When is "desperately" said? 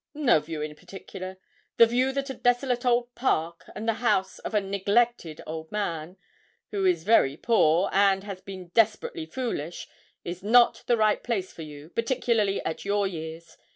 8.69-9.27